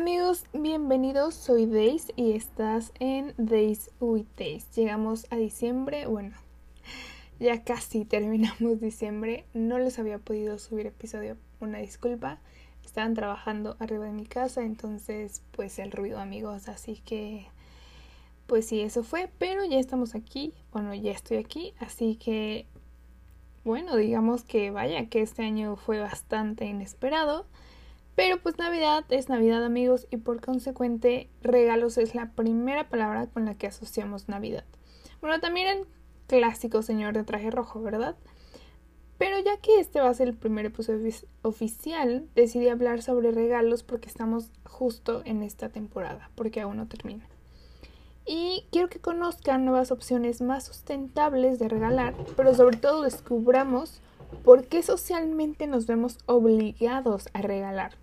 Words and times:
Amigos, 0.00 0.46
bienvenidos, 0.54 1.34
soy 1.34 1.66
Days 1.66 2.10
y 2.16 2.32
estás 2.32 2.90
en 3.00 3.34
Days 3.36 3.90
with 4.00 4.24
Days. 4.34 4.66
Llegamos 4.74 5.26
a 5.28 5.36
diciembre, 5.36 6.06
bueno, 6.06 6.34
ya 7.38 7.62
casi 7.64 8.06
terminamos 8.06 8.80
diciembre, 8.80 9.44
no 9.52 9.78
les 9.78 9.98
había 9.98 10.18
podido 10.18 10.58
subir 10.58 10.86
episodio, 10.86 11.36
una 11.60 11.80
disculpa, 11.80 12.38
estaban 12.82 13.12
trabajando 13.12 13.76
arriba 13.78 14.06
de 14.06 14.12
mi 14.12 14.24
casa, 14.24 14.62
entonces 14.62 15.42
pues 15.50 15.78
el 15.78 15.92
ruido 15.92 16.18
amigos, 16.18 16.68
así 16.68 17.02
que 17.04 17.48
pues 18.46 18.66
sí, 18.66 18.80
eso 18.80 19.02
fue, 19.04 19.30
pero 19.36 19.66
ya 19.66 19.78
estamos 19.78 20.14
aquí, 20.14 20.54
bueno, 20.72 20.94
ya 20.94 21.12
estoy 21.12 21.36
aquí, 21.36 21.74
así 21.78 22.16
que 22.16 22.66
bueno, 23.64 23.96
digamos 23.96 24.44
que 24.44 24.70
vaya 24.70 25.10
que 25.10 25.20
este 25.20 25.42
año 25.42 25.76
fue 25.76 26.00
bastante 26.00 26.64
inesperado. 26.64 27.44
Pero 28.20 28.36
pues 28.36 28.58
Navidad 28.58 29.06
es 29.08 29.30
Navidad 29.30 29.64
amigos 29.64 30.06
y 30.10 30.18
por 30.18 30.42
consecuente 30.42 31.30
regalos 31.40 31.96
es 31.96 32.14
la 32.14 32.32
primera 32.32 32.90
palabra 32.90 33.28
con 33.28 33.46
la 33.46 33.54
que 33.54 33.66
asociamos 33.66 34.28
Navidad. 34.28 34.66
Bueno, 35.22 35.40
también 35.40 35.66
el 35.68 35.86
clásico 36.26 36.82
señor 36.82 37.14
de 37.14 37.24
traje 37.24 37.50
rojo, 37.50 37.80
¿verdad? 37.80 38.16
Pero 39.16 39.38
ya 39.38 39.56
que 39.56 39.80
este 39.80 40.02
va 40.02 40.10
a 40.10 40.14
ser 40.14 40.28
el 40.28 40.36
primer 40.36 40.66
episodio 40.66 41.10
oficial, 41.40 42.28
decidí 42.34 42.68
hablar 42.68 43.00
sobre 43.00 43.30
regalos 43.30 43.84
porque 43.84 44.10
estamos 44.10 44.50
justo 44.64 45.22
en 45.24 45.42
esta 45.42 45.70
temporada, 45.70 46.30
porque 46.34 46.60
aún 46.60 46.76
no 46.76 46.88
termina. 46.88 47.26
Y 48.26 48.66
quiero 48.70 48.90
que 48.90 49.00
conozcan 49.00 49.64
nuevas 49.64 49.92
opciones 49.92 50.42
más 50.42 50.66
sustentables 50.66 51.58
de 51.58 51.70
regalar, 51.70 52.14
pero 52.36 52.54
sobre 52.54 52.76
todo 52.76 53.00
descubramos 53.00 54.02
por 54.44 54.66
qué 54.66 54.82
socialmente 54.82 55.66
nos 55.66 55.86
vemos 55.86 56.18
obligados 56.26 57.30
a 57.32 57.40
regalar. 57.40 57.96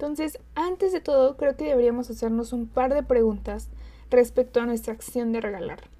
Entonces, 0.00 0.38
antes 0.54 0.92
de 0.92 1.02
todo, 1.02 1.36
creo 1.36 1.58
que 1.58 1.66
deberíamos 1.66 2.08
hacernos 2.08 2.54
un 2.54 2.66
par 2.66 2.94
de 2.94 3.02
preguntas 3.02 3.68
respecto 4.08 4.58
a 4.58 4.64
nuestra 4.64 4.94
acción 4.94 5.30
de 5.30 5.42
regalar. 5.42 5.90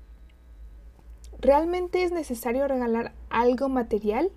¿Realmente 1.39 2.03
es 2.03 2.11
necesario 2.11 2.67
regalar 2.67 3.13
algo 3.29 3.69
material? 3.69 4.33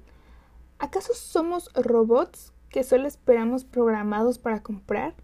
¿Acaso 0.79 1.13
somos 1.13 1.71
robots 1.75 2.51
que 2.67 2.83
solo 2.83 3.07
esperamos 3.07 3.63
programados 3.63 4.37
para 4.37 4.61
comprar? 4.61 5.15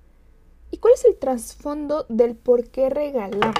¿Y 0.71 0.77
cuál 0.77 0.93
es 0.93 1.03
el 1.03 1.17
trasfondo 1.17 2.05
del 2.07 2.37
por 2.37 2.69
qué 2.69 2.89
regalamos? 2.89 3.55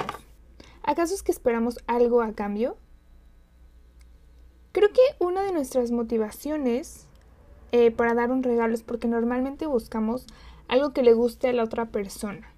¿Acaso 0.82 1.12
es 1.12 1.22
que 1.22 1.32
esperamos 1.32 1.78
algo 1.88 2.22
a 2.22 2.32
cambio? 2.32 2.78
Creo 4.72 4.88
que 4.88 5.02
una 5.18 5.42
de 5.42 5.52
nuestras 5.52 5.90
motivaciones 5.90 7.06
eh, 7.72 7.90
para 7.90 8.14
dar 8.14 8.30
un 8.30 8.42
regalo 8.42 8.72
es 8.72 8.82
porque 8.82 9.08
normalmente 9.08 9.66
buscamos 9.66 10.26
algo 10.70 10.92
que 10.92 11.02
le 11.02 11.12
guste 11.12 11.48
a 11.48 11.52
la 11.52 11.64
otra 11.64 11.86
persona. 11.86 12.54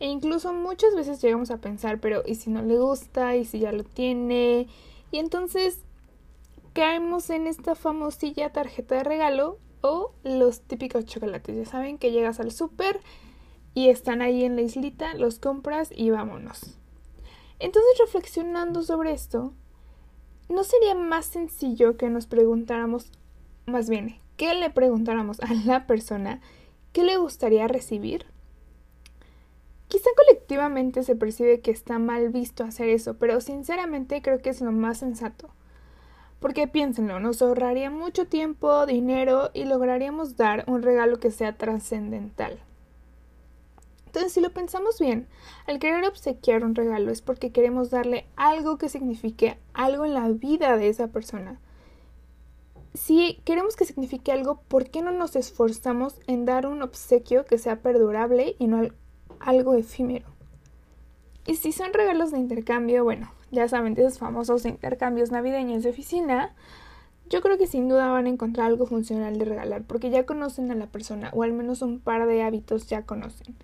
E 0.00 0.06
incluso 0.06 0.52
muchas 0.52 0.94
veces 0.94 1.20
llegamos 1.22 1.50
a 1.50 1.56
pensar, 1.58 1.98
pero 1.98 2.22
¿y 2.26 2.34
si 2.34 2.50
no 2.50 2.62
le 2.62 2.78
gusta? 2.78 3.36
¿Y 3.36 3.46
si 3.46 3.58
ya 3.60 3.72
lo 3.72 3.84
tiene? 3.84 4.68
Y 5.10 5.18
entonces 5.18 5.80
caemos 6.74 7.30
en 7.30 7.46
esta 7.46 7.74
famosilla 7.74 8.52
tarjeta 8.52 8.96
de 8.96 9.04
regalo 9.04 9.58
o 9.80 10.12
los 10.24 10.60
típicos 10.60 11.06
chocolates. 11.06 11.56
Ya 11.56 11.64
saben 11.64 11.96
que 11.96 12.12
llegas 12.12 12.38
al 12.38 12.52
súper 12.52 13.00
y 13.72 13.88
están 13.88 14.20
ahí 14.20 14.44
en 14.44 14.54
la 14.54 14.62
islita, 14.62 15.14
los 15.14 15.38
compras 15.38 15.90
y 15.90 16.10
vámonos. 16.10 16.76
Entonces 17.60 17.98
reflexionando 17.98 18.82
sobre 18.82 19.12
esto, 19.12 19.54
¿no 20.50 20.64
sería 20.64 20.94
más 20.94 21.24
sencillo 21.24 21.96
que 21.96 22.10
nos 22.10 22.26
preguntáramos, 22.26 23.10
más 23.64 23.88
bien, 23.88 24.20
que 24.36 24.52
le 24.52 24.68
preguntáramos 24.68 25.40
a 25.40 25.54
la 25.54 25.86
persona 25.86 26.42
qué 26.92 27.04
le 27.04 27.16
gustaría 27.16 27.68
recibir? 27.68 28.26
Quizá 29.88 30.10
colectivamente 30.16 31.02
se 31.02 31.16
percibe 31.16 31.60
que 31.60 31.70
está 31.70 31.98
mal 31.98 32.28
visto 32.28 32.62
hacer 32.62 32.90
eso, 32.90 33.14
pero 33.14 33.40
sinceramente 33.40 34.20
creo 34.20 34.40
que 34.40 34.50
es 34.50 34.60
lo 34.60 34.70
más 34.70 34.98
sensato. 34.98 35.48
Porque 36.40 36.68
piénsenlo, 36.68 37.20
nos 37.20 37.42
ahorraría 37.42 37.90
mucho 37.90 38.26
tiempo, 38.26 38.86
dinero 38.86 39.50
y 39.54 39.64
lograríamos 39.64 40.36
dar 40.36 40.64
un 40.66 40.82
regalo 40.82 41.18
que 41.18 41.30
sea 41.30 41.56
trascendental. 41.56 42.60
Entonces, 44.06 44.32
si 44.32 44.40
lo 44.40 44.50
pensamos 44.50 44.98
bien, 44.98 45.26
al 45.66 45.78
querer 45.78 46.04
obsequiar 46.04 46.64
un 46.64 46.74
regalo 46.74 47.10
es 47.10 47.22
porque 47.22 47.50
queremos 47.50 47.90
darle 47.90 48.26
algo 48.36 48.78
que 48.78 48.88
signifique 48.88 49.58
algo 49.74 50.04
en 50.04 50.14
la 50.14 50.28
vida 50.28 50.76
de 50.76 50.88
esa 50.88 51.08
persona. 51.08 51.60
Si 52.98 53.40
queremos 53.44 53.76
que 53.76 53.84
signifique 53.84 54.32
algo, 54.32 54.60
¿por 54.66 54.90
qué 54.90 55.02
no 55.02 55.12
nos 55.12 55.36
esforzamos 55.36 56.20
en 56.26 56.44
dar 56.44 56.66
un 56.66 56.82
obsequio 56.82 57.44
que 57.44 57.56
sea 57.56 57.80
perdurable 57.80 58.56
y 58.58 58.66
no 58.66 58.88
algo 59.38 59.74
efímero? 59.74 60.26
Y 61.46 61.54
si 61.54 61.70
son 61.70 61.92
regalos 61.92 62.32
de 62.32 62.38
intercambio, 62.38 63.04
bueno, 63.04 63.32
ya 63.52 63.68
saben, 63.68 63.94
esos 63.96 64.18
famosos 64.18 64.66
intercambios 64.66 65.30
navideños 65.30 65.84
de 65.84 65.90
oficina, 65.90 66.56
yo 67.30 67.40
creo 67.40 67.56
que 67.56 67.68
sin 67.68 67.88
duda 67.88 68.10
van 68.10 68.26
a 68.26 68.30
encontrar 68.30 68.66
algo 68.66 68.84
funcional 68.84 69.38
de 69.38 69.44
regalar, 69.44 69.84
porque 69.84 70.10
ya 70.10 70.26
conocen 70.26 70.72
a 70.72 70.74
la 70.74 70.88
persona, 70.88 71.30
o 71.32 71.44
al 71.44 71.52
menos 71.52 71.82
un 71.82 72.00
par 72.00 72.26
de 72.26 72.42
hábitos 72.42 72.88
ya 72.88 73.06
conocen. 73.06 73.54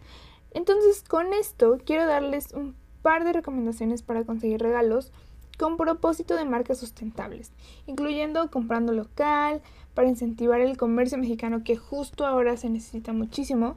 Entonces, 0.53 1.03
con 1.03 1.35
esto 1.35 1.79
quiero 1.85 2.07
darles 2.07 2.53
un 2.53 2.77
par 3.03 3.25
de 3.25 3.33
recomendaciones 3.33 4.03
para 4.03 4.23
conseguir 4.25 4.63
regalos 4.63 5.13
con 5.57 5.77
propósito 5.77 6.37
de 6.37 6.45
marcas 6.45 6.79
sustentables, 6.79 7.53
incluyendo 7.87 8.51
comprando 8.51 8.93
local, 8.93 9.63
para 9.95 10.09
incentivar 10.09 10.61
el 10.61 10.77
comercio 10.77 11.19
mexicano 11.19 11.63
que 11.65 11.77
justo 11.77 12.27
ahora 12.27 12.57
se 12.57 12.69
necesita 12.69 13.13
muchísimo. 13.13 13.77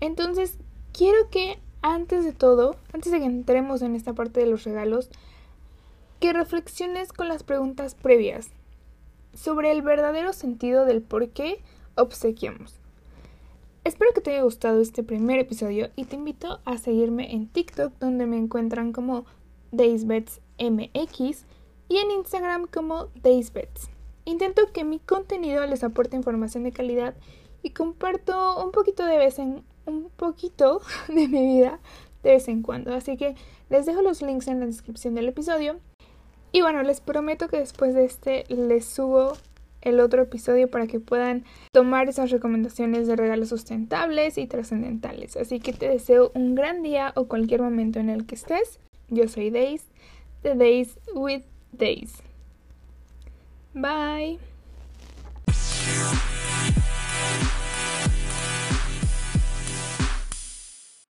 Entonces, 0.00 0.58
quiero 0.92 1.30
que 1.30 1.58
antes 1.82 2.24
de 2.24 2.32
todo, 2.32 2.76
antes 2.92 3.10
de 3.10 3.18
que 3.18 3.24
entremos 3.24 3.82
en 3.82 3.96
esta 3.96 4.12
parte 4.12 4.40
de 4.40 4.46
los 4.46 4.64
regalos, 4.64 5.10
que 6.20 6.32
reflexiones 6.32 7.12
con 7.12 7.28
las 7.28 7.42
preguntas 7.42 7.94
previas 7.94 8.50
sobre 9.32 9.70
el 9.70 9.80
verdadero 9.82 10.32
sentido 10.32 10.84
del 10.84 11.00
por 11.00 11.30
qué 11.30 11.62
obsequiamos. 11.94 12.80
Espero 13.82 14.12
que 14.12 14.20
te 14.20 14.32
haya 14.32 14.42
gustado 14.42 14.82
este 14.82 15.02
primer 15.02 15.38
episodio 15.38 15.88
y 15.96 16.04
te 16.04 16.16
invito 16.16 16.60
a 16.66 16.76
seguirme 16.76 17.32
en 17.32 17.48
TikTok 17.48 17.94
donde 17.98 18.26
me 18.26 18.36
encuentran 18.36 18.92
como 18.92 19.24
DaysBetsMX 20.60 21.46
y 21.88 21.96
en 21.96 22.10
Instagram 22.10 22.66
como 22.66 23.08
DaysBets. 23.22 23.90
Intento 24.24 24.72
que 24.72 24.84
mi 24.84 24.98
contenido 24.98 25.66
les 25.66 25.82
aporte 25.82 26.16
información 26.16 26.62
de 26.64 26.72
calidad 26.72 27.14
y 27.62 27.70
comparto 27.70 28.62
un 28.64 28.70
poquito 28.70 29.04
de 29.04 29.18
vez 29.18 29.38
en 29.38 29.64
un 29.86 30.10
poquito 30.10 30.80
de 31.08 31.28
mi 31.28 31.46
vida 31.46 31.80
de 32.22 32.32
vez 32.32 32.48
en 32.48 32.62
cuando. 32.62 32.94
Así 32.94 33.16
que 33.16 33.34
les 33.70 33.86
dejo 33.86 34.02
los 34.02 34.22
links 34.22 34.46
en 34.48 34.60
la 34.60 34.66
descripción 34.66 35.14
del 35.14 35.28
episodio. 35.28 35.80
Y 36.52 36.60
bueno, 36.62 36.82
les 36.82 37.00
prometo 37.00 37.48
que 37.48 37.58
después 37.58 37.94
de 37.94 38.04
este 38.04 38.44
les 38.48 38.84
subo 38.84 39.32
el 39.82 39.98
otro 40.00 40.22
episodio 40.22 40.70
para 40.70 40.86
que 40.86 41.00
puedan 41.00 41.44
tomar 41.72 42.08
esas 42.08 42.30
recomendaciones 42.30 43.06
de 43.06 43.16
regalos 43.16 43.48
sustentables 43.48 44.36
y 44.36 44.46
trascendentales. 44.46 45.36
Así 45.36 45.60
que 45.60 45.72
te 45.72 45.88
deseo 45.88 46.30
un 46.34 46.54
gran 46.54 46.82
día 46.82 47.12
o 47.16 47.26
cualquier 47.26 47.62
momento 47.62 47.98
en 47.98 48.10
el 48.10 48.26
que 48.26 48.34
estés. 48.34 48.78
Yo 49.08 49.26
soy 49.28 49.50
Days, 49.50 49.86
The 50.42 50.54
Days 50.54 50.96
with 51.12 51.42
Days. 51.76 52.22
Bye. 53.74 54.38